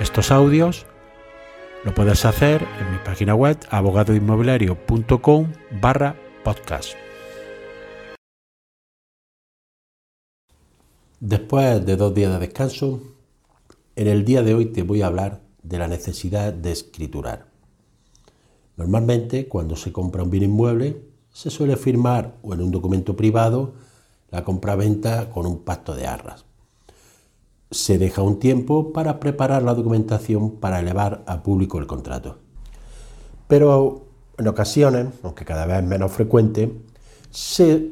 estos 0.00 0.30
audios, 0.30 0.86
lo 1.84 1.94
puedes 1.94 2.24
hacer 2.24 2.62
en 2.80 2.92
mi 2.92 2.98
página 3.04 3.34
web 3.34 3.58
abogadoinmobiliario.com 3.70 5.52
barra 5.80 6.16
podcast. 6.44 6.94
Después 11.20 11.84
de 11.84 11.96
dos 11.96 12.14
días 12.14 12.32
de 12.32 12.38
descanso, 12.38 13.00
en 13.96 14.06
el 14.06 14.24
día 14.24 14.42
de 14.42 14.54
hoy 14.54 14.66
te 14.66 14.82
voy 14.82 15.02
a 15.02 15.08
hablar 15.08 15.40
de 15.62 15.78
la 15.78 15.88
necesidad 15.88 16.52
de 16.52 16.70
escriturar. 16.70 17.46
Normalmente, 18.76 19.48
cuando 19.48 19.74
se 19.74 19.90
compra 19.90 20.22
un 20.22 20.30
bien 20.30 20.44
inmueble, 20.44 21.02
se 21.32 21.50
suele 21.50 21.76
firmar 21.76 22.36
o 22.42 22.54
en 22.54 22.62
un 22.62 22.70
documento 22.70 23.16
privado 23.16 23.74
la 24.30 24.44
compra-venta 24.44 25.30
con 25.30 25.46
un 25.46 25.64
pacto 25.64 25.96
de 25.96 26.06
arras. 26.06 26.47
Se 27.70 27.98
deja 27.98 28.22
un 28.22 28.38
tiempo 28.38 28.92
para 28.92 29.20
preparar 29.20 29.62
la 29.62 29.74
documentación 29.74 30.52
para 30.52 30.80
elevar 30.80 31.22
a 31.26 31.42
público 31.42 31.78
el 31.78 31.86
contrato. 31.86 32.38
Pero 33.46 34.06
en 34.38 34.48
ocasiones, 34.48 35.06
aunque 35.22 35.44
cada 35.44 35.66
vez 35.66 35.82
menos 35.82 36.12
frecuente, 36.12 36.72
se 37.30 37.90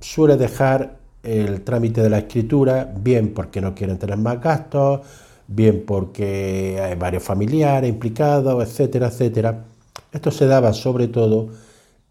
suele 0.00 0.36
dejar 0.36 0.98
el 1.22 1.62
trámite 1.62 2.02
de 2.02 2.10
la 2.10 2.18
escritura, 2.18 2.92
bien 2.96 3.34
porque 3.34 3.60
no 3.60 3.74
quieren 3.74 3.98
tener 3.98 4.16
más 4.16 4.40
gastos, 4.40 5.00
bien 5.46 5.84
porque 5.86 6.80
hay 6.82 6.94
varios 6.94 7.22
familiares 7.22 7.90
implicados, 7.90 8.62
etcétera, 8.62 9.08
etcétera 9.08 9.64
esto 10.12 10.30
se 10.30 10.46
daba 10.46 10.72
sobre 10.72 11.08
todo 11.08 11.48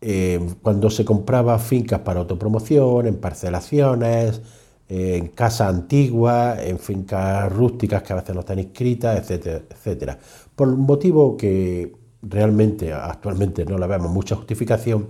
eh, 0.02 0.39
cuando 0.61 0.89
se 0.89 1.03
compraba 1.03 1.57
fincas 1.57 2.02
para 2.02 2.19
autopromoción, 2.19 3.07
en 3.07 3.17
parcelaciones, 3.17 4.41
en 4.89 5.27
casas 5.30 5.69
antiguas, 5.69 6.59
en 6.63 6.80
fincas 6.80 7.52
rústicas 7.52 8.03
que 8.03 8.13
a 8.13 8.17
veces 8.17 8.33
no 8.33 8.41
están 8.41 8.59
inscritas, 8.59 9.19
etcétera, 9.19 9.61
etcétera. 9.69 10.19
Por 10.55 10.69
un 10.69 10.81
motivo 10.81 11.35
que 11.35 11.93
realmente 12.21 12.93
actualmente 12.93 13.65
no 13.65 13.77
le 13.77 13.88
vemos 13.88 14.11
mucha 14.11 14.35
justificación, 14.35 15.09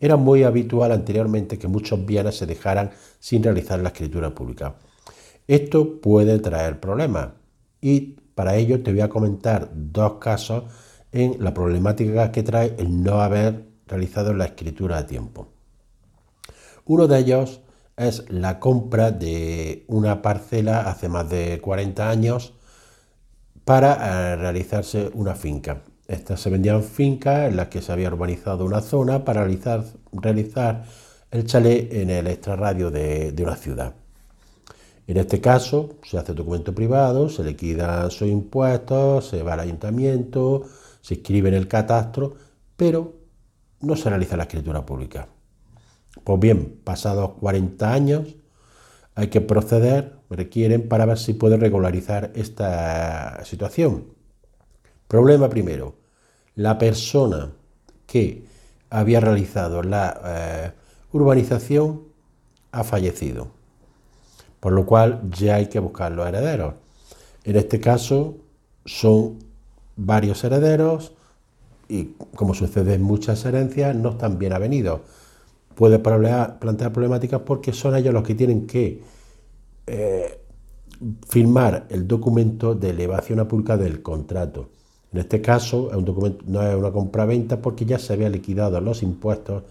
era 0.00 0.16
muy 0.16 0.42
habitual 0.42 0.92
anteriormente 0.92 1.58
que 1.58 1.68
muchos 1.68 2.04
bienes 2.04 2.36
se 2.36 2.46
dejaran 2.46 2.90
sin 3.18 3.42
realizar 3.42 3.78
la 3.80 3.88
escritura 3.88 4.34
pública. 4.34 4.74
Esto 5.46 6.00
puede 6.00 6.38
traer 6.38 6.80
problemas 6.80 7.28
y 7.80 8.16
para 8.34 8.56
ello 8.56 8.82
te 8.82 8.92
voy 8.92 9.02
a 9.02 9.08
comentar 9.08 9.70
dos 9.74 10.14
casos 10.14 10.64
en 11.12 11.36
la 11.42 11.54
problemática 11.54 12.32
que 12.32 12.42
trae 12.42 12.74
el 12.78 13.02
no 13.02 13.20
haber 13.20 13.66
realizado 13.86 14.34
la 14.34 14.46
escritura 14.46 14.98
a 14.98 15.06
tiempo. 15.06 15.48
Uno 16.86 17.06
de 17.06 17.18
ellos 17.18 17.60
es 17.96 18.30
la 18.30 18.58
compra 18.60 19.10
de 19.10 19.84
una 19.88 20.22
parcela 20.22 20.82
hace 20.82 21.08
más 21.08 21.28
de 21.30 21.60
40 21.60 22.08
años 22.08 22.54
para 23.64 24.32
eh, 24.32 24.36
realizarse 24.36 25.10
una 25.14 25.34
finca. 25.34 25.82
Estas 26.06 26.40
se 26.40 26.50
vendían 26.50 26.82
fincas 26.82 27.48
en 27.48 27.56
las 27.56 27.68
que 27.68 27.80
se 27.80 27.92
había 27.92 28.08
urbanizado 28.08 28.64
una 28.64 28.80
zona 28.80 29.24
para 29.24 29.42
realizar, 29.42 29.84
realizar 30.12 30.84
el 31.30 31.46
chalet 31.46 31.92
en 31.92 32.10
el 32.10 32.26
extrarradio 32.26 32.90
de, 32.90 33.32
de 33.32 33.42
una 33.42 33.56
ciudad. 33.56 33.94
En 35.06 35.16
este 35.18 35.40
caso, 35.40 35.96
se 36.02 36.18
hace 36.18 36.32
documento 36.32 36.74
privado, 36.74 37.28
se 37.28 37.44
liquidan 37.44 38.10
sus 38.10 38.28
impuestos, 38.28 39.28
se 39.28 39.42
va 39.42 39.54
al 39.54 39.60
ayuntamiento, 39.60 40.64
se 41.00 41.14
escribe 41.14 41.50
en 41.50 41.54
el 41.54 41.68
catastro, 41.68 42.34
pero 42.76 43.14
no 43.80 43.96
se 43.96 44.08
realiza 44.08 44.36
la 44.36 44.44
escritura 44.44 44.84
pública. 44.84 45.28
Pues 46.22 46.40
bien, 46.40 46.80
pasados 46.84 47.32
40 47.40 47.92
años, 47.92 48.36
hay 49.14 49.28
que 49.28 49.40
proceder, 49.40 50.16
requieren, 50.30 50.88
para 50.88 51.06
ver 51.06 51.18
si 51.18 51.34
puede 51.34 51.56
regularizar 51.56 52.30
esta 52.34 53.44
situación. 53.44 54.06
Problema 55.08 55.48
primero, 55.48 55.96
la 56.56 56.78
persona 56.78 57.52
que 58.06 58.44
había 58.90 59.20
realizado 59.20 59.82
la 59.82 60.20
eh, 60.24 60.72
urbanización 61.12 62.02
ha 62.72 62.84
fallecido, 62.84 63.48
por 64.60 64.72
lo 64.72 64.86
cual 64.86 65.22
ya 65.30 65.56
hay 65.56 65.66
que 65.66 65.78
buscar 65.78 66.12
los 66.12 66.26
herederos. 66.26 66.74
En 67.44 67.56
este 67.56 67.80
caso 67.80 68.36
son 68.84 69.38
varios 69.96 70.42
herederos 70.42 71.12
y, 71.88 72.14
como 72.34 72.54
sucede 72.54 72.94
en 72.94 73.02
muchas 73.02 73.44
herencias, 73.44 73.94
no 73.94 74.10
están 74.10 74.38
bien 74.38 74.52
avenidos. 74.52 75.00
Puede 75.74 75.98
plantear 75.98 76.92
problemáticas 76.92 77.40
porque 77.40 77.72
son 77.72 77.96
ellos 77.96 78.14
los 78.14 78.22
que 78.22 78.34
tienen 78.34 78.66
que 78.66 79.02
eh, 79.86 80.40
firmar 81.28 81.86
el 81.90 82.06
documento 82.06 82.74
de 82.74 82.90
elevación 82.90 83.40
a 83.40 83.48
pública 83.48 83.76
del 83.76 84.02
contrato. 84.02 84.70
En 85.12 85.20
este 85.20 85.40
caso, 85.40 85.90
es 85.90 85.96
un 85.96 86.04
documento, 86.04 86.44
no 86.48 86.62
es 86.62 86.74
una 86.74 86.90
compra-venta 86.90 87.60
porque 87.60 87.84
ya 87.84 87.98
se 87.98 88.12
había 88.12 88.28
liquidado 88.28 88.80
los 88.80 89.02
impuestos 89.02 89.64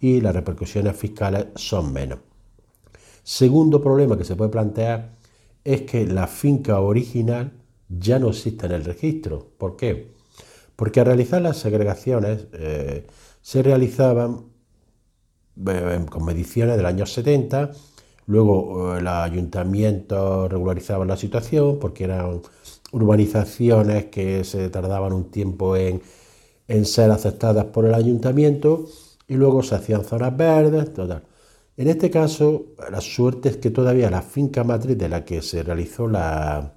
y 0.00 0.20
las 0.20 0.34
repercusiones 0.34 0.96
fiscales 0.96 1.46
son 1.56 1.92
menos. 1.92 2.18
Segundo 3.22 3.82
problema 3.82 4.18
que 4.18 4.24
se 4.24 4.36
puede 4.36 4.50
plantear 4.50 5.12
es 5.64 5.82
que 5.82 6.06
la 6.06 6.26
finca 6.26 6.80
original 6.80 7.52
ya 7.88 8.18
no 8.18 8.28
existe 8.28 8.66
en 8.66 8.72
el 8.72 8.84
registro. 8.84 9.48
¿Por 9.56 9.76
qué? 9.76 10.12
Porque 10.76 11.00
al 11.00 11.06
realizar 11.06 11.40
las 11.40 11.56
segregaciones 11.56 12.46
eh, 12.52 13.06
se 13.40 13.62
realizaban 13.62 14.53
con 16.10 16.24
mediciones 16.24 16.76
del 16.76 16.86
año 16.86 17.06
70, 17.06 17.72
luego 18.26 18.96
eh, 18.96 19.08
ayuntamiento 19.08 20.48
regularizaba 20.48 21.04
la 21.04 21.16
situación 21.16 21.78
porque 21.80 22.04
eran 22.04 22.42
urbanizaciones 22.92 24.06
que 24.06 24.44
se 24.44 24.68
tardaban 24.70 25.12
un 25.12 25.30
tiempo 25.30 25.76
en, 25.76 26.02
en 26.68 26.84
ser 26.84 27.10
aceptadas 27.10 27.66
por 27.66 27.84
el 27.86 27.94
ayuntamiento 27.94 28.86
y 29.28 29.34
luego 29.34 29.62
se 29.62 29.74
hacían 29.76 30.04
zonas 30.04 30.36
verdes, 30.36 30.92
total. 30.92 31.22
En 31.76 31.88
este 31.88 32.10
caso, 32.10 32.66
la 32.90 33.00
suerte 33.00 33.48
es 33.48 33.56
que 33.56 33.70
todavía 33.70 34.10
la 34.10 34.22
finca 34.22 34.62
matriz 34.64 34.96
de 34.96 35.08
la 35.08 35.24
que 35.24 35.42
se 35.42 35.62
realizó 35.62 36.06
la, 36.08 36.74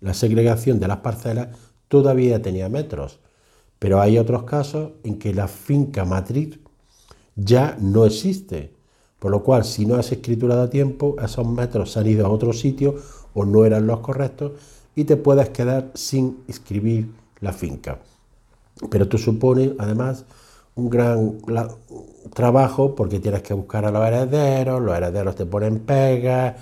la 0.00 0.14
segregación 0.14 0.78
de 0.78 0.88
las 0.88 0.98
parcelas 0.98 1.48
todavía 1.88 2.40
tenía 2.42 2.68
metros, 2.68 3.20
pero 3.78 4.00
hay 4.00 4.18
otros 4.18 4.44
casos 4.44 4.92
en 5.04 5.18
que 5.18 5.34
la 5.34 5.48
finca 5.48 6.04
matriz 6.04 6.58
ya 7.36 7.76
no 7.80 8.04
existe, 8.06 8.72
por 9.18 9.30
lo 9.30 9.42
cual 9.42 9.64
si 9.64 9.86
no 9.86 9.96
has 9.96 10.10
escriturado 10.10 10.62
a 10.62 10.70
tiempo, 10.70 11.16
esos 11.22 11.46
metros 11.46 11.92
se 11.92 12.00
han 12.00 12.06
ido 12.06 12.26
a 12.26 12.30
otro 12.30 12.52
sitio 12.52 12.96
o 13.34 13.44
no 13.44 13.64
eran 13.64 13.86
los 13.86 14.00
correctos 14.00 14.52
y 14.94 15.04
te 15.04 15.16
puedes 15.16 15.50
quedar 15.50 15.90
sin 15.94 16.38
escribir 16.48 17.10
la 17.40 17.52
finca. 17.52 17.98
Pero 18.90 19.08
tú 19.08 19.18
supone 19.18 19.74
además 19.78 20.24
un 20.74 20.90
gran 20.90 21.38
trabajo 22.34 22.94
porque 22.94 23.20
tienes 23.20 23.42
que 23.42 23.54
buscar 23.54 23.84
a 23.84 23.90
los 23.90 24.06
herederos, 24.06 24.82
los 24.82 24.96
herederos 24.96 25.34
te 25.34 25.46
ponen 25.46 25.80
pegas, 25.80 26.54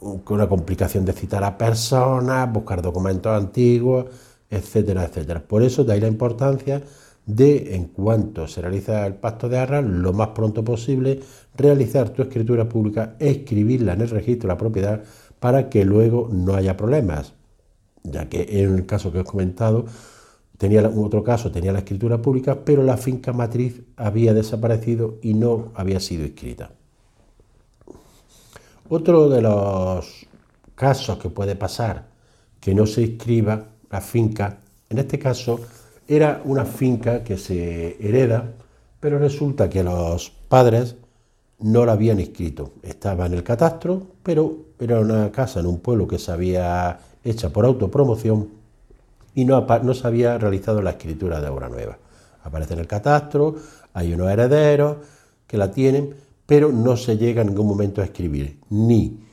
una 0.00 0.48
complicación 0.48 1.04
de 1.04 1.12
citar 1.12 1.44
a 1.44 1.58
personas, 1.58 2.52
buscar 2.52 2.82
documentos 2.82 3.32
antiguos, 3.32 4.06
etcétera, 4.50 5.04
etcétera. 5.04 5.42
Por 5.46 5.62
eso 5.62 5.84
de 5.84 5.92
ahí 5.92 6.00
la 6.00 6.08
importancia 6.08 6.82
de, 7.28 7.74
en 7.74 7.88
cuanto 7.88 8.48
se 8.48 8.62
realiza 8.62 9.06
el 9.06 9.14
pacto 9.14 9.50
de 9.50 9.58
arras, 9.58 9.84
lo 9.84 10.14
más 10.14 10.28
pronto 10.28 10.64
posible, 10.64 11.20
realizar 11.54 12.08
tu 12.08 12.22
escritura 12.22 12.66
pública, 12.66 13.16
escribirla 13.18 13.92
en 13.92 14.00
el 14.00 14.08
registro 14.08 14.48
de 14.48 14.54
la 14.54 14.58
propiedad 14.58 15.02
para 15.38 15.68
que 15.68 15.84
luego 15.84 16.30
no 16.32 16.54
haya 16.54 16.76
problemas. 16.76 17.34
Ya 18.02 18.30
que 18.30 18.62
en 18.62 18.74
el 18.76 18.86
caso 18.86 19.12
que 19.12 19.18
os 19.18 19.26
he 19.26 19.30
comentado, 19.30 19.84
tenía 20.56 20.88
otro 20.88 21.22
caso, 21.22 21.52
tenía 21.52 21.70
la 21.70 21.80
escritura 21.80 22.22
pública, 22.22 22.64
pero 22.64 22.82
la 22.82 22.96
finca 22.96 23.34
matriz 23.34 23.82
había 23.96 24.32
desaparecido 24.32 25.18
y 25.20 25.34
no 25.34 25.70
había 25.74 26.00
sido 26.00 26.24
escrita. 26.24 26.70
Otro 28.88 29.28
de 29.28 29.42
los 29.42 30.26
casos 30.74 31.18
que 31.18 31.28
puede 31.28 31.56
pasar 31.56 32.08
que 32.58 32.74
no 32.74 32.86
se 32.86 33.02
inscriba 33.02 33.66
la 33.90 34.00
finca, 34.00 34.60
en 34.88 34.96
este 34.96 35.18
caso 35.18 35.60
era 36.08 36.40
una 36.44 36.64
finca 36.64 37.22
que 37.22 37.36
se 37.36 37.96
hereda, 38.00 38.54
pero 38.98 39.18
resulta 39.18 39.68
que 39.68 39.84
los 39.84 40.30
padres 40.48 40.96
no 41.60 41.84
la 41.84 41.92
habían 41.92 42.18
inscrito. 42.18 42.72
Estaba 42.82 43.26
en 43.26 43.34
el 43.34 43.42
catastro, 43.42 44.06
pero 44.22 44.56
era 44.80 45.00
una 45.00 45.30
casa 45.30 45.60
en 45.60 45.66
un 45.66 45.80
pueblo 45.80 46.08
que 46.08 46.18
se 46.18 46.32
había 46.32 46.98
hecha 47.22 47.50
por 47.50 47.66
autopromoción 47.66 48.48
y 49.34 49.44
no, 49.44 49.66
no 49.82 49.94
se 49.94 50.06
había 50.06 50.38
realizado 50.38 50.80
la 50.80 50.90
escritura 50.90 51.40
de 51.40 51.48
obra 51.48 51.68
nueva. 51.68 51.98
Aparece 52.42 52.72
en 52.72 52.80
el 52.80 52.86
catastro, 52.86 53.56
hay 53.92 54.14
unos 54.14 54.30
herederos 54.30 54.96
que 55.46 55.58
la 55.58 55.70
tienen, 55.70 56.14
pero 56.46 56.72
no 56.72 56.96
se 56.96 57.18
llega 57.18 57.42
en 57.42 57.48
ningún 57.48 57.66
momento 57.66 58.00
a 58.00 58.04
escribir, 58.04 58.58
ni 58.70 59.27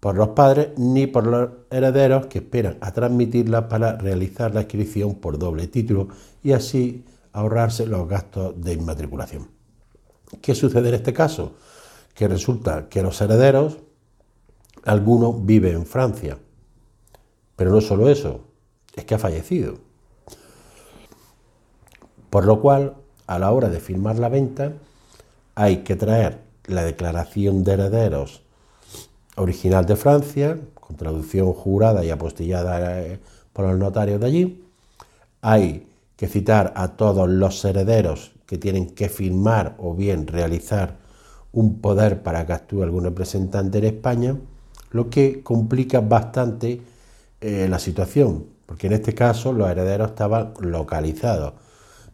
por 0.00 0.16
los 0.16 0.28
padres 0.28 0.78
ni 0.78 1.06
por 1.06 1.26
los 1.26 1.50
herederos 1.70 2.26
que 2.26 2.38
esperan 2.38 2.76
a 2.80 2.92
transmitirla 2.92 3.68
para 3.68 3.96
realizar 3.96 4.54
la 4.54 4.62
inscripción 4.62 5.16
por 5.16 5.38
doble 5.38 5.66
título 5.68 6.08
y 6.42 6.52
así 6.52 7.04
ahorrarse 7.32 7.86
los 7.86 8.08
gastos 8.08 8.60
de 8.60 8.74
inmatriculación. 8.74 9.48
¿Qué 10.40 10.54
sucede 10.54 10.88
en 10.88 10.94
este 10.96 11.12
caso? 11.12 11.54
Que 12.14 12.28
resulta 12.28 12.88
que 12.88 13.02
los 13.02 13.20
herederos, 13.20 13.78
algunos 14.84 15.44
viven 15.44 15.74
en 15.74 15.86
Francia, 15.86 16.38
pero 17.56 17.70
no 17.70 17.80
solo 17.80 18.08
eso, 18.08 18.40
es 18.94 19.04
que 19.04 19.14
ha 19.14 19.18
fallecido. 19.18 19.78
Por 22.30 22.44
lo 22.44 22.60
cual, 22.60 22.94
a 23.26 23.38
la 23.38 23.50
hora 23.52 23.68
de 23.68 23.80
firmar 23.80 24.18
la 24.18 24.28
venta, 24.28 24.72
hay 25.54 25.78
que 25.78 25.96
traer 25.96 26.40
la 26.66 26.84
declaración 26.84 27.64
de 27.64 27.72
herederos 27.72 28.45
original 29.36 29.86
de 29.86 29.96
Francia, 29.96 30.58
con 30.74 30.96
traducción 30.96 31.52
jurada 31.52 32.04
y 32.04 32.10
apostillada 32.10 33.02
eh, 33.02 33.20
por 33.52 33.66
los 33.66 33.78
notarios 33.78 34.20
de 34.20 34.26
allí. 34.26 34.64
Hay 35.42 35.86
que 36.16 36.26
citar 36.26 36.72
a 36.76 36.96
todos 36.96 37.28
los 37.28 37.64
herederos 37.64 38.32
que 38.46 38.58
tienen 38.58 38.90
que 38.90 39.08
firmar 39.08 39.74
o 39.78 39.94
bien 39.94 40.26
realizar 40.26 40.96
un 41.52 41.80
poder 41.80 42.22
para 42.22 42.46
que 42.46 42.52
actúe 42.52 42.82
algún 42.82 43.04
representante 43.04 43.78
en 43.78 43.84
España, 43.84 44.36
lo 44.90 45.10
que 45.10 45.42
complica 45.42 46.00
bastante 46.00 46.82
eh, 47.40 47.66
la 47.68 47.78
situación, 47.78 48.46
porque 48.66 48.86
en 48.86 48.94
este 48.94 49.14
caso 49.14 49.52
los 49.52 49.68
herederos 49.68 50.10
estaban 50.10 50.52
localizados. 50.60 51.54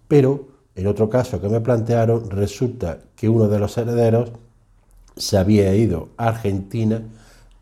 Pero 0.08 0.48
en 0.74 0.86
otro 0.86 1.08
caso 1.08 1.40
que 1.40 1.48
me 1.48 1.60
plantearon, 1.60 2.30
resulta 2.30 2.98
que 3.14 3.28
uno 3.28 3.48
de 3.48 3.58
los 3.58 3.76
herederos 3.76 4.32
se 5.16 5.36
había 5.36 5.74
ido 5.74 6.10
a 6.16 6.28
Argentina 6.28 7.02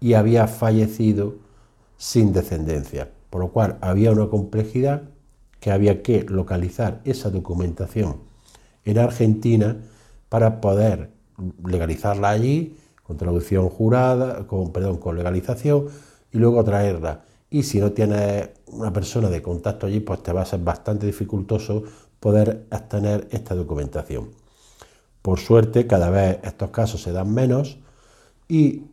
y 0.01 0.15
había 0.15 0.47
fallecido 0.47 1.35
sin 1.97 2.33
descendencia, 2.33 3.11
por 3.29 3.43
lo 3.43 3.49
cual 3.49 3.79
había 3.81 4.13
una 4.13 4.29
complejidad 4.29 5.03
que 5.61 5.71
había 5.71 6.03
que 6.03 6.25
localizar 6.25 7.01
esa 7.05 7.31
documentación 7.31 8.17
en 8.85 8.99
Argentina 8.99 9.77
para 10.29 10.61
poder 10.61 11.11
legalizarla 11.65 12.31
allí 12.31 12.77
con 13.03 13.17
traducción 13.17 13.69
jurada, 13.69 14.47
con 14.47 14.73
perdón, 14.73 14.99
con 14.99 15.17
legalización 15.17 15.89
y 16.33 16.39
luego 16.39 16.65
traerla. 16.65 17.25
Y 17.51 17.65
si 17.65 17.81
no 17.81 17.93
tienes 17.93 18.51
una 18.67 18.93
persona 18.93 19.29
de 19.29 19.43
contacto 19.43 19.87
allí, 19.87 20.01
pues 20.01 20.23
te 20.23 20.33
va 20.33 20.43
a 20.43 20.47
ser 20.47 20.61
bastante 20.61 21.07
dificultoso 21.07 21.83
poder 22.21 22.67
obtener 22.71 23.27
esta 23.33 23.55
documentación. 23.55 24.40
Por 25.23 25.39
suerte, 25.39 25.87
cada 25.87 26.11
vez 26.11 26.39
estos 26.43 26.71
casos 26.71 27.03
se 27.03 27.13
dan 27.13 27.33
menos 27.33 27.79
y 28.49 28.85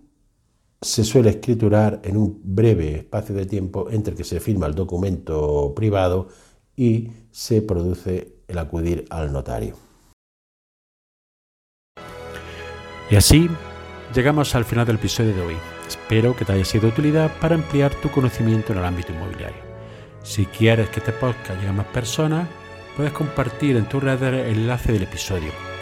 se 0.81 1.03
suele 1.03 1.29
escriturar 1.29 2.01
en 2.03 2.17
un 2.17 2.39
breve 2.43 2.97
espacio 2.97 3.33
de 3.33 3.45
tiempo 3.45 3.89
entre 3.89 4.15
que 4.15 4.23
se 4.23 4.39
firma 4.39 4.67
el 4.67 4.75
documento 4.75 5.73
privado 5.75 6.27
y 6.75 7.09
se 7.31 7.61
produce 7.61 8.35
el 8.47 8.57
acudir 8.57 9.05
al 9.09 9.31
notario. 9.31 9.75
Y 13.09 13.15
así 13.15 13.49
llegamos 14.13 14.53
al 14.53 14.65
final 14.65 14.85
del 14.85 14.97
episodio 14.97 15.33
de 15.33 15.41
hoy. 15.41 15.55
Espero 15.87 16.35
que 16.35 16.43
te 16.43 16.51
haya 16.51 16.65
sido 16.65 16.83
de 16.83 16.89
utilidad 16.89 17.31
para 17.39 17.55
ampliar 17.55 17.95
tu 18.01 18.11
conocimiento 18.11 18.73
en 18.73 18.79
el 18.79 18.85
ámbito 18.85 19.13
inmobiliario. 19.13 19.65
Si 20.23 20.45
quieres 20.45 20.89
que 20.89 20.99
este 20.99 21.13
podcast 21.13 21.55
llegue 21.55 21.69
a 21.69 21.73
más 21.73 21.87
personas, 21.87 22.49
puedes 22.97 23.13
compartir 23.13 23.77
en 23.77 23.87
tu 23.87 24.01
red 24.01 24.21
el 24.21 24.57
enlace 24.57 24.91
del 24.91 25.03
episodio 25.03 25.76